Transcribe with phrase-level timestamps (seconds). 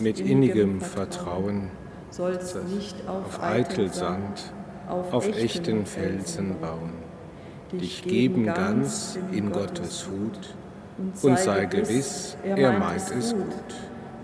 [0.00, 1.70] mit innigem Vertrauen,
[2.10, 4.52] sollst nicht auf eitel Sand,
[4.88, 6.92] auf echten Felsen bauen.
[7.72, 10.54] Dich geben ganz in Gottes Hut
[11.22, 13.74] und sei gewiss, er meint es gut.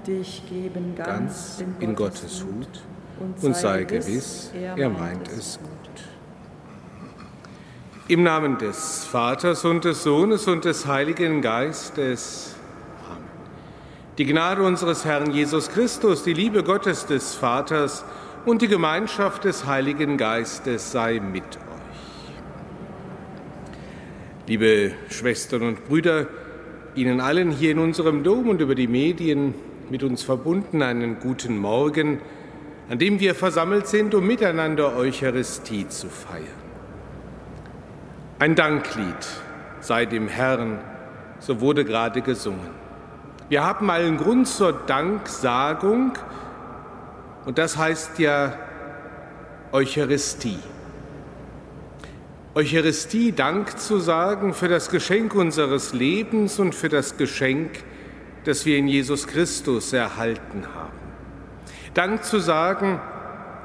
[0.07, 2.84] Dich geben Ganz in Gottes Hut
[3.41, 5.71] und sei gewiss, er meint es gut.
[8.09, 12.53] Im Namen des Vaters und des Sohnes und des Heiligen Geistes.
[14.17, 18.05] Die Gnade unseres Herrn Jesus Christus, die Liebe Gottes des Vaters
[18.45, 22.33] und die Gemeinschaft des Heiligen Geistes sei mit euch.
[24.47, 26.29] Liebe Schwestern und Brüder,
[26.95, 29.53] Ihnen allen hier in unserem Dom und über die Medien
[29.91, 32.21] mit uns verbunden einen guten Morgen,
[32.89, 36.45] an dem wir versammelt sind, um miteinander Eucharistie zu feiern.
[38.39, 39.27] Ein Danklied
[39.81, 40.79] sei dem Herrn,
[41.41, 42.84] so wurde gerade gesungen.
[43.49, 46.12] Wir haben allen Grund zur Danksagung
[47.44, 48.55] und das heißt ja
[49.71, 50.59] Eucharistie.
[52.54, 57.71] Eucharistie Dank zu sagen für das Geschenk unseres Lebens und für das Geschenk,
[58.44, 60.93] das wir in Jesus Christus erhalten haben.
[61.93, 63.00] Dank zu sagen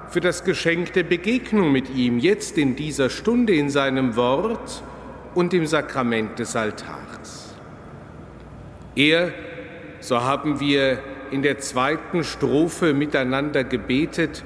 [0.10, 4.84] für das Geschenk der Begegnung mit ihm, jetzt in dieser Stunde in seinem Wort
[5.36, 7.56] und im Sakrament des Altars.
[8.96, 9.32] Er,
[10.00, 11.00] so haben wir
[11.32, 14.44] in der zweiten Strophe miteinander gebetet,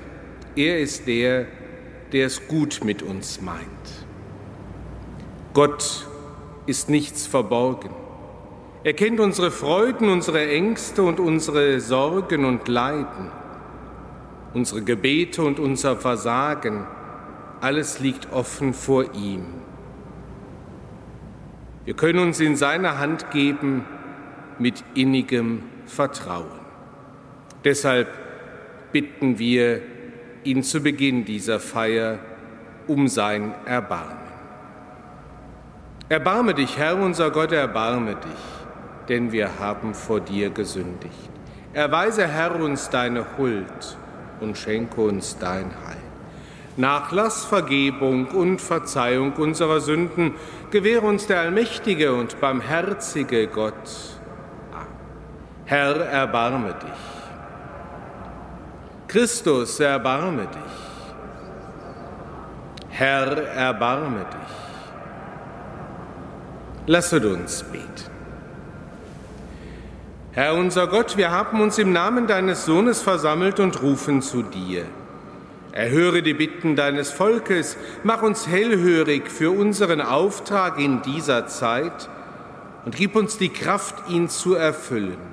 [0.55, 1.45] er ist der,
[2.11, 3.59] der es gut mit uns meint.
[5.53, 6.07] Gott
[6.65, 7.89] ist nichts verborgen.
[8.83, 13.31] Er kennt unsere Freuden, unsere Ängste und unsere Sorgen und Leiden
[14.53, 16.85] unsere Gebete und unser Versagen,
[17.61, 19.45] alles liegt offen vor ihm.
[21.85, 23.85] Wir können uns in seine Hand geben
[24.59, 26.59] mit innigem Vertrauen.
[27.63, 28.07] Deshalb
[28.91, 29.81] bitten wir
[30.43, 32.19] ihn zu Beginn dieser Feier
[32.87, 34.17] um sein Erbarmen.
[36.09, 41.29] Erbarme dich, Herr unser Gott, erbarme dich, denn wir haben vor dir gesündigt.
[41.73, 43.97] Erweise, Herr, uns deine Huld
[44.41, 45.97] und schenke uns dein Heil.
[46.75, 50.33] Nachlass, Vergebung und Verzeihung unserer Sünden
[50.71, 54.12] gewähre uns der allmächtige und barmherzige Gott.
[55.65, 56.89] Herr, erbarme dich.
[59.07, 60.73] Christus, erbarme dich.
[62.89, 64.53] Herr, erbarme dich.
[66.87, 67.87] Lasset uns beten.
[70.33, 74.85] Herr unser Gott, wir haben uns im Namen deines Sohnes versammelt und rufen zu dir.
[75.71, 82.09] Erhöre die Bitten deines Volkes, mach uns hellhörig für unseren Auftrag in dieser Zeit
[82.83, 85.32] und gib uns die Kraft, ihn zu erfüllen.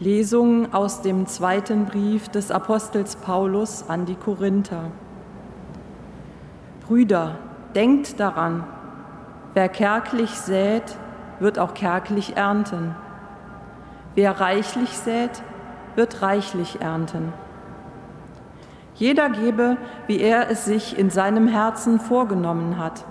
[0.00, 4.92] Lesung aus dem zweiten Brief des Apostels Paulus an die Korinther.
[6.86, 7.34] Brüder,
[7.74, 8.62] denkt daran,
[9.54, 10.96] wer kärglich sät,
[11.40, 12.94] wird auch kärglich ernten.
[14.14, 15.42] Wer reichlich sät,
[15.96, 17.32] wird reichlich ernten.
[18.94, 23.04] Jeder gebe, wie er es sich in seinem Herzen vorgenommen hat,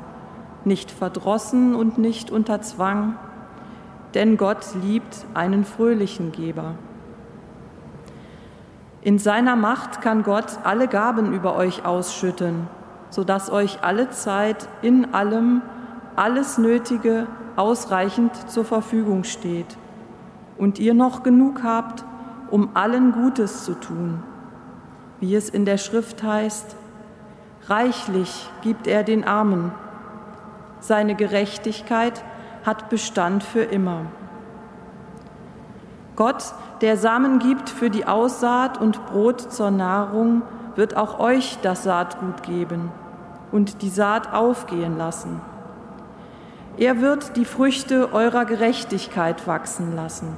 [0.63, 3.17] nicht verdrossen und nicht unter Zwang,
[4.13, 6.75] denn Gott liebt einen fröhlichen Geber.
[9.01, 12.67] In seiner Macht kann Gott alle Gaben über euch ausschütten,
[13.09, 15.61] sodass euch alle Zeit in allem
[16.15, 19.77] alles Nötige ausreichend zur Verfügung steht
[20.57, 22.03] und ihr noch genug habt,
[22.49, 24.23] um allen Gutes zu tun.
[25.19, 26.75] Wie es in der Schrift heißt,
[27.67, 29.71] reichlich gibt er den Armen.
[30.79, 32.23] Seine Gerechtigkeit
[32.67, 34.01] hat Bestand für immer.
[36.17, 40.41] Gott, der Samen gibt für die Aussaat und Brot zur Nahrung,
[40.75, 42.91] wird auch euch das Saatgut geben
[43.51, 45.39] und die Saat aufgehen lassen.
[46.77, 50.35] Er wird die Früchte eurer Gerechtigkeit wachsen lassen.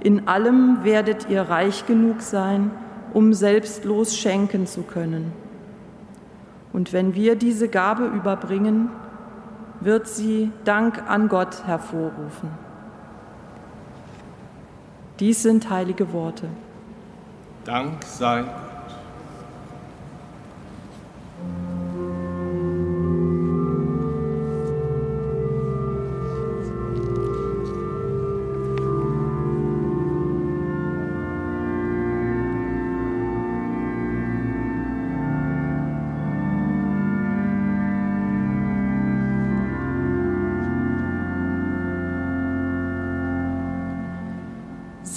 [0.00, 2.72] In allem werdet ihr reich genug sein,
[3.14, 5.32] um selbstlos schenken zu können.
[6.72, 8.90] Und wenn wir diese Gabe überbringen,
[9.80, 12.50] wird sie Dank an Gott hervorrufen.
[15.18, 16.48] Dies sind heilige Worte.
[17.64, 18.44] Dank sei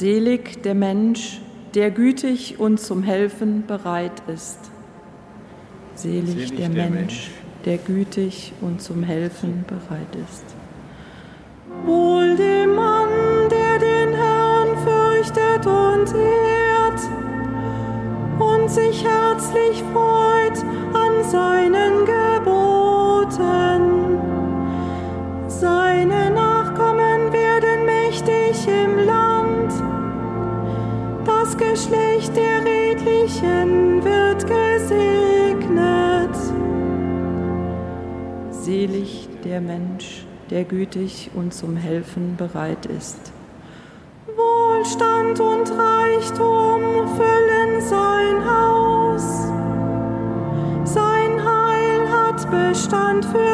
[0.03, 1.39] Selig der Mensch,
[1.75, 4.59] der gütig und zum Helfen bereit ist.
[5.95, 7.31] Selig, Selig der, der Mensch, Mensch,
[7.63, 10.43] der gütig und zum Helfen bereit ist.
[11.85, 16.99] Wohl dem Mann, der den Herrn fürchtet und ehrt
[18.41, 20.02] und sich herzlich freut
[38.83, 43.31] Selig der Mensch, der gütig und zum Helfen bereit ist.
[44.35, 49.23] Wohlstand und Reichtum füllen sein Haus.
[50.83, 53.52] Sein Heil hat Bestand für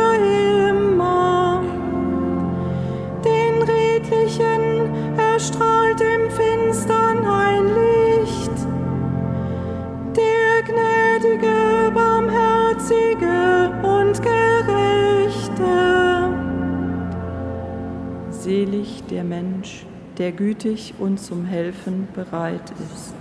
[20.20, 23.16] der gütig und zum Helfen bereit ist.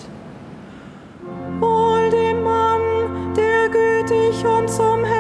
[1.61, 5.18] Wohl dem Mann, der gütig und zum Helfen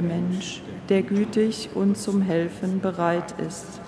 [0.00, 3.79] der Mensch, der gütig und zum Helfen bereit ist.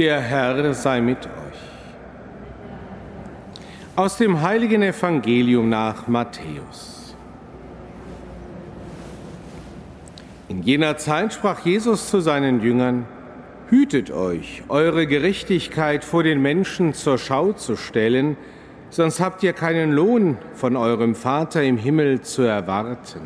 [0.00, 1.60] Der Herr sei mit euch.
[3.96, 7.14] Aus dem heiligen Evangelium nach Matthäus.
[10.48, 13.04] In jener Zeit sprach Jesus zu seinen Jüngern,
[13.68, 18.38] Hütet euch, eure Gerechtigkeit vor den Menschen zur Schau zu stellen,
[18.88, 23.20] sonst habt ihr keinen Lohn von eurem Vater im Himmel zu erwarten.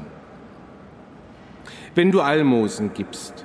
[1.95, 3.45] Wenn du Almosen gibst,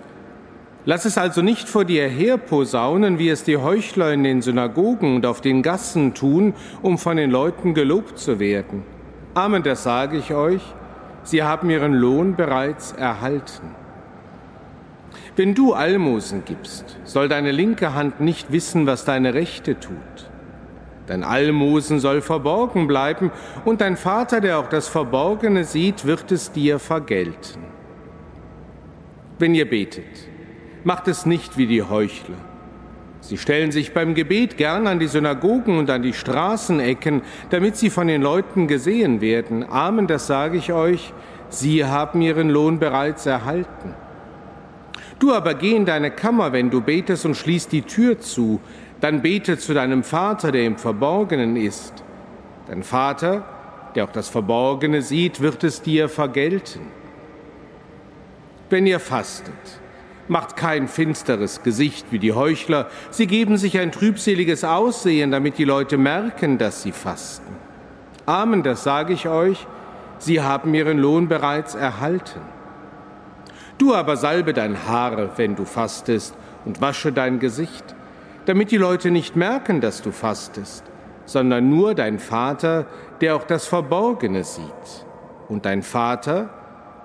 [0.85, 5.25] Lass es also nicht vor dir herposaunen, wie es die Heuchler in den Synagogen und
[5.25, 8.83] auf den Gassen tun, um von den Leuten gelobt zu werden.
[9.33, 10.61] Amen, das sage ich euch,
[11.23, 13.75] sie haben ihren Lohn bereits erhalten.
[15.35, 19.95] Wenn du Almosen gibst, soll deine linke Hand nicht wissen, was deine rechte tut.
[21.07, 23.31] Dein Almosen soll verborgen bleiben,
[23.65, 27.63] und dein Vater, der auch das Verborgene sieht, wird es dir vergelten.
[29.39, 30.28] Wenn ihr betet,
[30.83, 32.37] macht es nicht wie die Heuchler.
[33.21, 37.89] Sie stellen sich beim Gebet gern an die Synagogen und an die Straßenecken, damit sie
[37.89, 39.69] von den Leuten gesehen werden.
[39.69, 41.13] Amen, das sage ich euch,
[41.49, 43.93] sie haben ihren Lohn bereits erhalten.
[45.19, 48.61] Du aber geh in deine Kammer, wenn du betest, und schließ die Tür zu,
[49.01, 51.93] dann bete zu deinem Vater, der im Verborgenen ist.
[52.67, 53.43] Dein Vater,
[53.95, 56.81] der auch das Verborgene sieht, wird es dir vergelten.
[58.69, 59.78] Wenn ihr fastet,
[60.29, 65.65] Macht kein finsteres Gesicht wie die Heuchler, sie geben sich ein trübseliges Aussehen, damit die
[65.65, 67.55] Leute merken, dass sie fasten.
[68.27, 69.67] Amen, das sage ich euch,
[70.19, 72.41] sie haben ihren Lohn bereits erhalten.
[73.79, 77.95] Du aber salbe dein Haar, wenn du fastest, und wasche dein Gesicht,
[78.45, 80.83] damit die Leute nicht merken, dass du fastest,
[81.25, 82.85] sondern nur dein Vater,
[83.21, 85.05] der auch das Verborgene sieht.
[85.47, 86.49] Und dein Vater,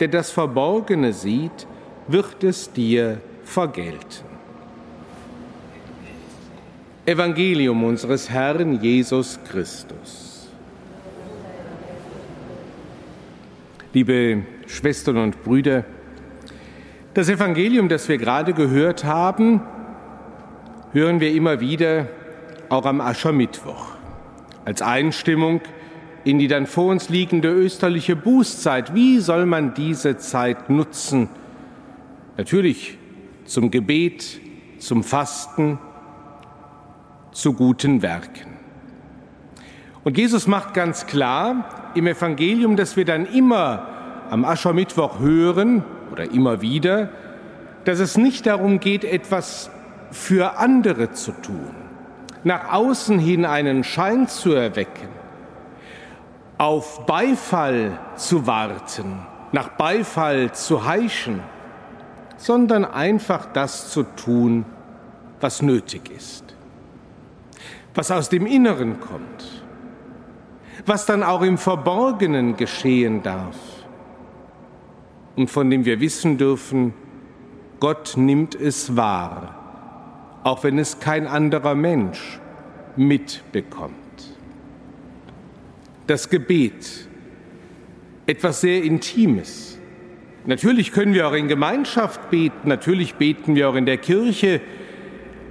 [0.00, 1.66] der das Verborgene sieht,
[2.08, 4.34] wird es dir vergelten.
[7.06, 10.34] Evangelium unseres Herrn Jesus Christus.
[13.94, 15.84] liebe Schwestern und Brüder,
[17.14, 19.62] das Evangelium, das wir gerade gehört haben,
[20.92, 22.08] hören wir immer wieder
[22.68, 23.92] auch am Aschermittwoch
[24.64, 25.60] als Einstimmung
[26.24, 28.94] in die dann vor uns liegende österliche Bußzeit.
[28.94, 31.28] Wie soll man diese Zeit nutzen?
[32.36, 32.98] Natürlich
[33.44, 34.40] zum Gebet,
[34.78, 35.78] zum Fasten,
[37.30, 38.56] zu guten Werken.
[40.02, 43.86] Und Jesus macht ganz klar im Evangelium, dass wir dann immer
[44.30, 47.10] am Aschermittwoch hören oder immer wieder,
[47.84, 49.70] dass es nicht darum geht, etwas
[50.10, 51.74] für andere zu tun,
[52.42, 55.08] nach außen hin einen Schein zu erwecken,
[56.58, 59.20] auf Beifall zu warten,
[59.52, 61.40] nach Beifall zu heischen,
[62.44, 64.66] sondern einfach das zu tun,
[65.40, 66.44] was nötig ist,
[67.94, 69.62] was aus dem Inneren kommt,
[70.84, 73.56] was dann auch im Verborgenen geschehen darf
[75.36, 76.92] und von dem wir wissen dürfen,
[77.80, 82.40] Gott nimmt es wahr, auch wenn es kein anderer Mensch
[82.94, 83.94] mitbekommt.
[86.06, 87.08] Das Gebet,
[88.26, 89.73] etwas sehr Intimes.
[90.46, 94.60] Natürlich können wir auch in Gemeinschaft beten, natürlich beten wir auch in der Kirche,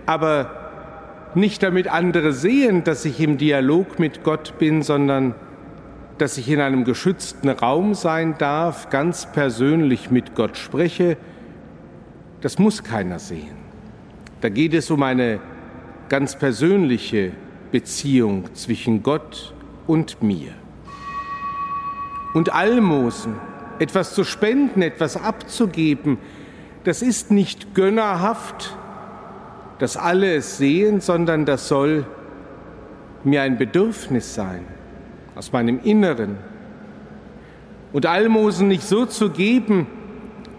[0.06, 5.34] aber nicht damit andere sehen, dass ich im Dialog mit Gott bin, sondern
[6.20, 11.18] dass ich in einem geschützten Raum sein darf, ganz persönlich mit Gott spreche,
[12.42, 13.56] das muss keiner sehen.
[14.42, 15.40] Da geht es um eine
[16.10, 17.32] ganz persönliche
[17.72, 19.56] Beziehung zwischen Gott
[19.88, 20.52] und mir.
[22.36, 23.36] Und Almosen,
[23.80, 26.18] etwas zu spenden, etwas abzugeben,
[26.84, 28.76] das ist nicht gönnerhaft,
[29.80, 32.06] dass alle es sehen, sondern das soll
[33.24, 34.66] mir ein Bedürfnis sein
[35.36, 36.38] aus meinem Inneren.
[37.92, 39.88] Und Almosen nicht so zu geben,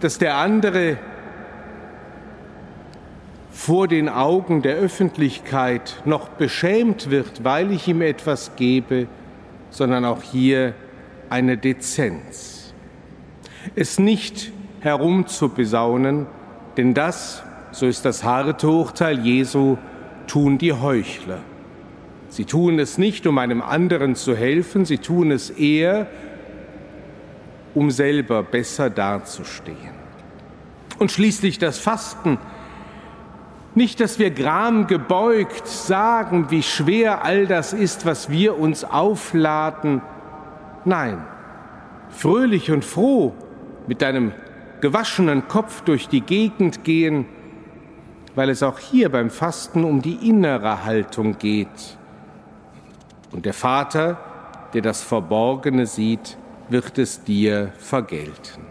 [0.00, 0.98] dass der andere
[3.50, 9.06] vor den Augen der Öffentlichkeit noch beschämt wird, weil ich ihm etwas gebe,
[9.70, 10.74] sondern auch hier
[11.30, 12.53] eine Dezenz.
[13.76, 16.26] Es nicht herumzubesaunen,
[16.76, 19.78] denn das, so ist das harte Urteil Jesu,
[20.26, 21.38] tun die Heuchler.
[22.28, 26.08] Sie tun es nicht, um einem anderen zu helfen, sie tun es eher,
[27.74, 29.94] um selber besser dazustehen.
[30.98, 32.38] Und schließlich das Fasten.
[33.74, 40.00] Nicht, dass wir gram gebeugt sagen, wie schwer all das ist, was wir uns aufladen.
[40.84, 41.24] Nein,
[42.10, 43.34] fröhlich und froh
[43.86, 44.32] mit deinem
[44.80, 47.26] gewaschenen Kopf durch die Gegend gehen,
[48.34, 51.98] weil es auch hier beim Fasten um die innere Haltung geht.
[53.32, 54.18] Und der Vater,
[54.74, 56.36] der das Verborgene sieht,
[56.68, 58.62] wird es dir vergelten.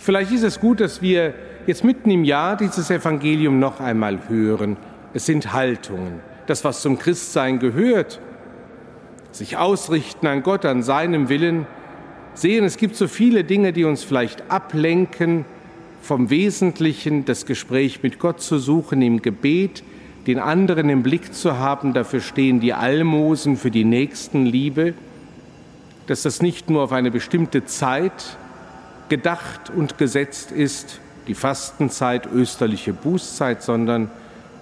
[0.00, 1.34] Vielleicht ist es gut, dass wir
[1.66, 4.76] jetzt mitten im Jahr dieses Evangelium noch einmal hören.
[5.12, 8.20] Es sind Haltungen, das, was zum Christsein gehört,
[9.32, 11.66] sich ausrichten an Gott, an seinem Willen,
[12.38, 15.44] sehen, es gibt so viele Dinge, die uns vielleicht ablenken
[16.02, 19.82] vom Wesentlichen, das Gespräch mit Gott zu suchen im Gebet,
[20.26, 24.94] den anderen im Blick zu haben, dafür stehen die Almosen für die Nächstenliebe,
[26.06, 28.36] dass das nicht nur auf eine bestimmte Zeit
[29.08, 34.10] gedacht und gesetzt ist, die Fastenzeit, österliche Bußzeit, sondern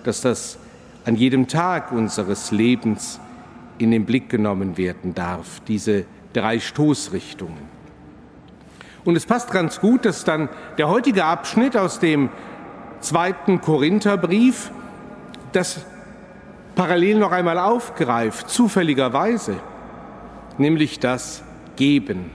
[0.05, 0.59] dass das
[1.05, 3.21] an jedem Tag unseres Lebens
[3.79, 6.05] in den Blick genommen werden darf, diese
[6.35, 7.75] drei Stoßrichtungen.
[9.05, 10.49] Und es passt ganz gut, dass dann
[10.79, 12.31] der heutige Abschnitt aus dem
[13.01, 14.71] zweiten Korintherbrief
[15.53, 15.85] das
[16.75, 19.57] parallel noch einmal aufgreift, zufälligerweise,
[20.59, 21.43] nämlich das
[21.77, 22.31] Geben,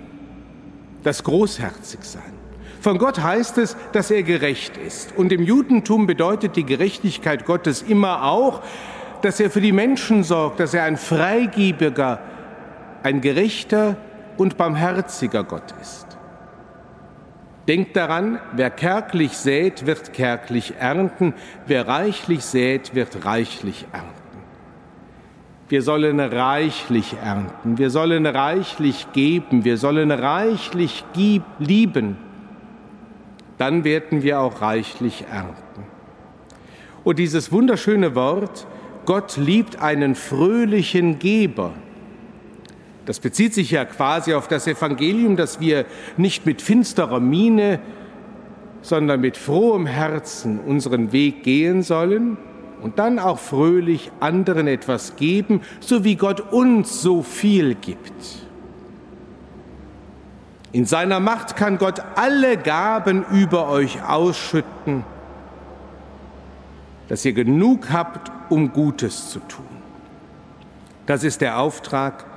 [1.04, 2.40] das Großherzigsein.
[2.82, 5.18] Von Gott heißt es, dass er gerecht ist.
[5.18, 8.62] Und im Judentum bedeutet die Gerechtigkeit Gottes immer auch,
[9.22, 12.22] dass er für die Menschen sorgt, dass er ein freigebiger,
[13.04, 13.98] ein gerechter
[14.38, 16.10] und barmherziger Gott ist.
[17.68, 21.36] Denkt daran, wer kärglich sät, wird kärglich ernten,
[21.68, 24.16] wer reichlich sät, wird reichlich ernten.
[25.68, 31.06] Wir sollen reichlich ernten, wir sollen reichlich geben, wir sollen reichlich
[31.60, 32.18] lieben.
[33.60, 35.84] Dann werden wir auch reichlich ernten.
[37.04, 38.66] Und dieses wunderschöne Wort,
[39.06, 41.74] Gott liebt einen fröhlichen Geber.
[43.10, 47.80] Das bezieht sich ja quasi auf das Evangelium, dass wir nicht mit finsterer Miene,
[48.84, 52.38] sondern mit frohem Herzen unseren Weg gehen sollen
[52.84, 58.14] und dann auch fröhlich anderen etwas geben, so wie Gott uns so viel gibt.
[60.72, 65.04] In seiner Macht kann Gott alle Gaben über euch ausschütten,
[67.08, 69.66] dass ihr genug habt, um Gutes zu tun.
[71.08, 72.29] Das ist der Auftrag,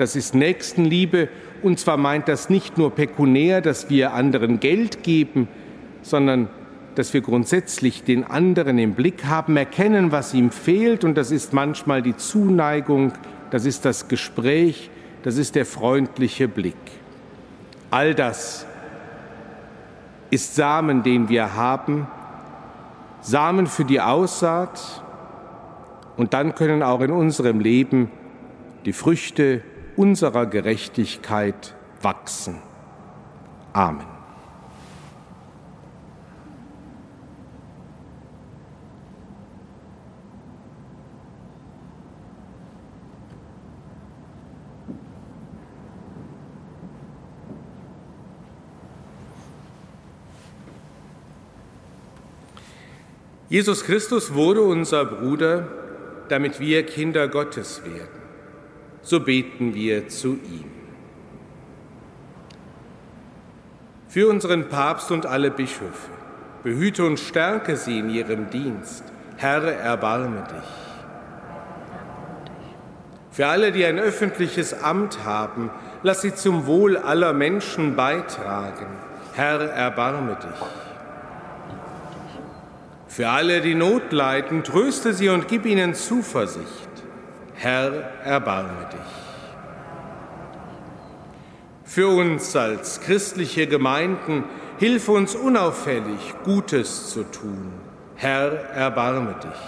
[0.00, 1.28] das ist Nächstenliebe,
[1.62, 5.46] und zwar meint das nicht nur pekunär, dass wir anderen Geld geben,
[6.00, 6.48] sondern
[6.94, 11.52] dass wir grundsätzlich den anderen im Blick haben, erkennen, was ihm fehlt, und das ist
[11.52, 13.12] manchmal die Zuneigung,
[13.50, 14.88] das ist das Gespräch,
[15.22, 16.74] das ist der freundliche Blick.
[17.90, 18.64] All das
[20.30, 22.06] ist Samen, den wir haben,
[23.20, 25.02] Samen für die Aussaat,
[26.16, 28.10] und dann können auch in unserem Leben
[28.86, 29.62] die Früchte
[29.96, 32.60] unserer Gerechtigkeit wachsen.
[33.72, 34.06] Amen.
[53.50, 55.66] Jesus Christus wurde unser Bruder,
[56.28, 58.19] damit wir Kinder Gottes werden.
[59.02, 60.70] So beten wir zu ihm.
[64.08, 66.10] Für unseren Papst und alle Bischöfe,
[66.62, 69.04] behüte und stärke sie in ihrem Dienst.
[69.36, 70.68] Herr, erbarme dich.
[73.30, 75.70] Für alle, die ein öffentliches Amt haben,
[76.02, 78.86] lass sie zum Wohl aller Menschen beitragen.
[79.34, 80.68] Herr, erbarme dich.
[83.06, 86.89] Für alle, die Not leiden, tröste sie und gib ihnen Zuversicht.
[87.62, 87.92] Herr,
[88.24, 89.00] erbarme dich.
[91.84, 94.44] Für uns als christliche Gemeinden,
[94.78, 97.70] hilf uns unauffällig, Gutes zu tun.
[98.16, 99.60] Herr, erbarme dich.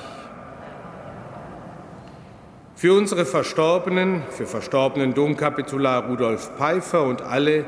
[2.77, 7.67] Für unsere Verstorbenen, für Verstorbenen Domkapitular Rudolf Pfeiffer und alle,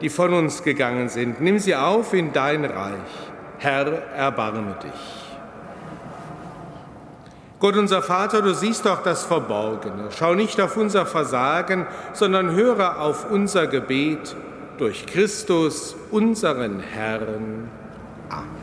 [0.00, 2.94] die von uns gegangen sind, nimm sie auf in dein Reich.
[3.58, 5.29] Herr, erbarme dich.
[7.60, 10.08] Gott unser Vater, du siehst doch das Verborgene.
[10.18, 14.34] Schau nicht auf unser Versagen, sondern höre auf unser Gebet
[14.78, 17.70] durch Christus, unseren Herrn.
[18.30, 18.60] Amen.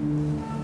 [0.00, 0.57] als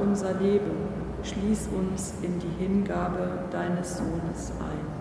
[0.00, 0.70] unser Leben.
[1.22, 4.95] Schließ uns in die Hingabe deines Sohnes ein.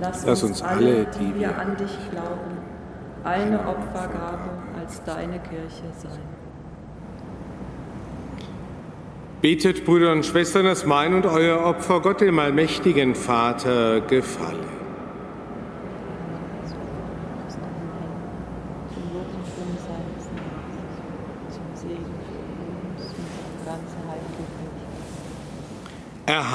[0.00, 2.58] Lass uns alle, die wir an dich glauben,
[3.24, 6.18] eine Opfergabe als deine Kirche sein.
[9.42, 14.75] Betet, Brüder und Schwestern, dass mein und euer Opfer Gott, dem allmächtigen Vater, gefalle.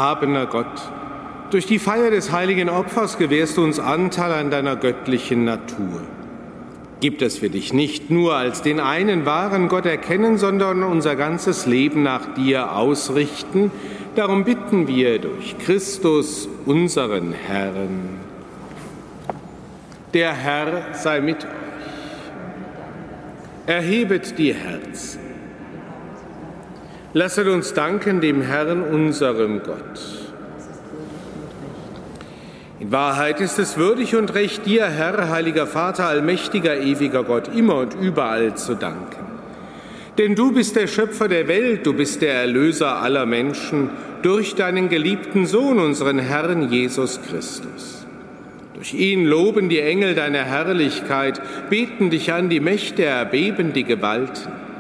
[0.02, 0.66] Erhabener Gott,
[1.52, 6.02] durch die Feier des heiligen Opfers gewährst du uns Anteil an deiner göttlichen Natur.
[7.02, 11.68] Gib es für dich nicht nur als den einen wahren Gott erkennen, sondern unser ganzes
[11.68, 13.70] Leben nach dir ausrichten,
[14.16, 18.20] Darum bitten wir durch Christus, unseren Herrn.
[20.14, 21.52] Der Herr sei mit euch.
[23.68, 25.31] Erhebet die Herzen.
[27.14, 30.00] Lasset uns danken dem Herrn, unserem Gott.
[32.80, 37.76] In Wahrheit ist es würdig und recht, dir, Herr, heiliger Vater, allmächtiger, ewiger Gott, immer
[37.76, 39.26] und überall zu danken.
[40.18, 43.90] Denn du bist der Schöpfer der Welt, du bist der Erlöser aller Menschen
[44.22, 48.06] durch deinen geliebten Sohn, unseren Herrn Jesus Christus.
[48.74, 54.71] Durch ihn loben die Engel deine Herrlichkeit, beten dich an die Mächte, erbeben die Gewalten.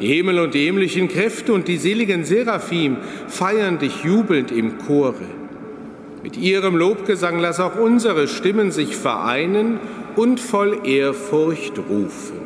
[0.00, 5.24] Die Himmel und die himmlischen Kräfte und die seligen Seraphim feiern dich jubelnd im Chore.
[6.22, 9.78] Mit ihrem Lobgesang lass auch unsere Stimmen sich vereinen
[10.16, 12.45] und voll Ehrfurcht rufen.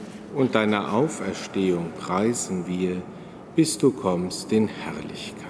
[0.35, 3.01] und deine Auferstehung preisen wir,
[3.55, 5.47] bis du kommst in Herrlichkeit.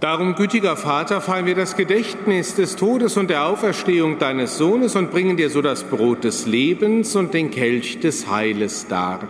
[0.00, 5.10] Darum, gütiger Vater, feiern wir das Gedächtnis des Todes und der Auferstehung deines Sohnes und
[5.10, 9.20] bringen dir so das Brot des Lebens und den Kelch des Heiles dar.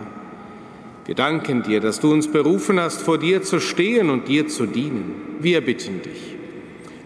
[1.05, 4.65] Wir danken dir, dass du uns berufen hast, vor dir zu stehen und dir zu
[4.65, 5.37] dienen.
[5.39, 6.36] Wir bitten dich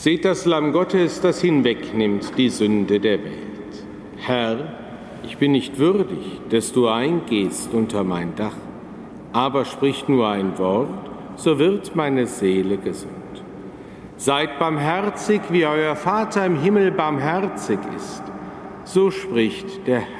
[0.00, 3.84] Seht das Lamm Gottes, das hinwegnimmt die Sünde der Welt.
[4.16, 4.56] Herr,
[5.24, 8.56] ich bin nicht würdig, dass du eingehst unter mein Dach,
[9.34, 10.88] aber sprich nur ein Wort,
[11.36, 13.12] so wird meine Seele gesund.
[14.16, 18.22] Seid barmherzig, wie euer Vater im Himmel barmherzig ist.
[18.84, 20.19] So spricht der Herr.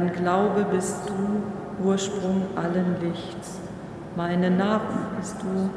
[0.00, 3.60] Gabe bist du, Ursprung allen Lichts.
[4.16, 5.70] Meine Nahrung bist du,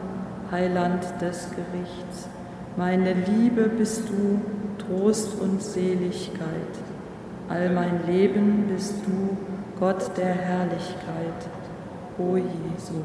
[0.52, 2.28] Heiland des Gerichts.
[2.76, 4.42] Meine Liebe bist du,
[4.84, 6.74] Trost und Seligkeit.
[7.50, 9.38] All mein Leben bist du,
[9.80, 11.48] Gott der Herrlichkeit.
[12.18, 13.04] O Jesu.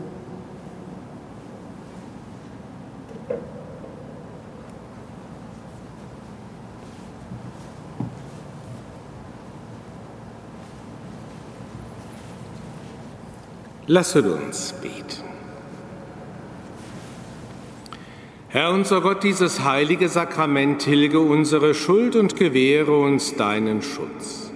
[13.89, 15.25] Lasset uns beten.
[18.49, 24.53] Herr unser Gott, dieses heilige Sakrament tilge unsere Schuld und gewähre uns deinen Schutz.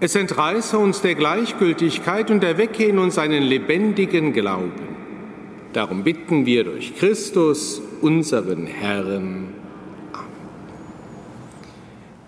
[0.00, 4.88] Es entreiße uns der Gleichgültigkeit und erwecke in uns einen lebendigen Glauben.
[5.72, 9.54] Darum bitten wir durch Christus, unseren Herrn.
[10.12, 10.28] Amen.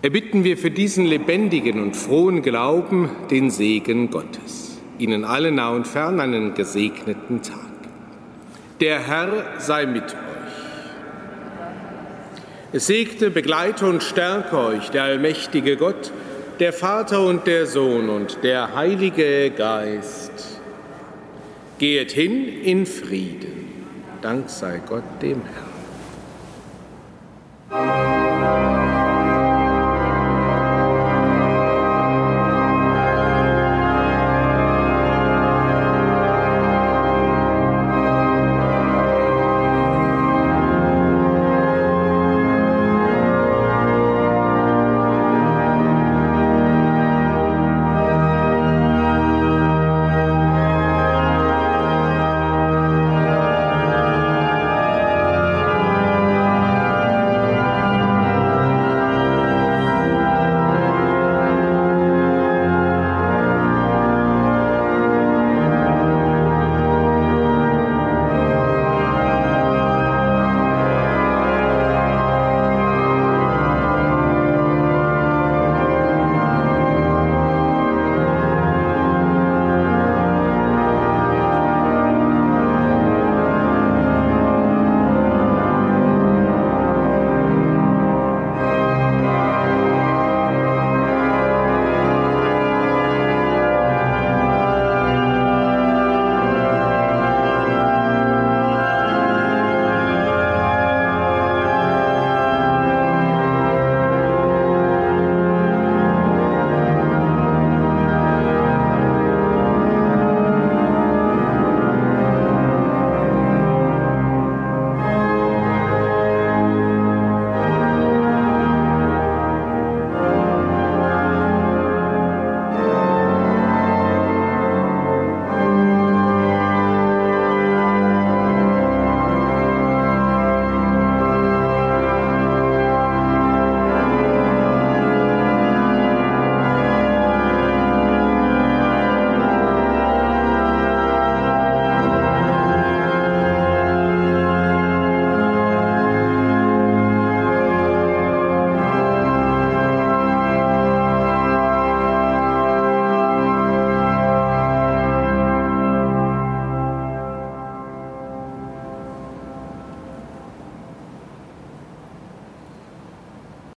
[0.01, 4.64] Erbitten wir für diesen lebendigen und frohen Glauben den Segen Gottes.
[4.97, 7.59] Ihnen alle nah und fern einen gesegneten Tag.
[8.79, 10.15] Der Herr sei mit euch.
[12.73, 16.11] Es segne, begleite und stärke euch der allmächtige Gott,
[16.59, 20.59] der Vater und der Sohn und der Heilige Geist.
[21.77, 23.85] Geht hin in Frieden.
[24.21, 25.64] Dank sei Gott dem Herrn.